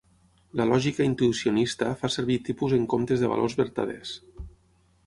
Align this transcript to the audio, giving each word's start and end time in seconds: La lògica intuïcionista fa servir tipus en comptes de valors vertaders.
La 0.61 0.65
lògica 0.69 1.05
intuïcionista 1.09 1.91
fa 2.01 2.11
servir 2.17 2.39
tipus 2.49 2.75
en 2.79 2.89
comptes 2.95 3.23
de 3.25 3.31
valors 3.37 3.61
vertaders. 3.63 4.21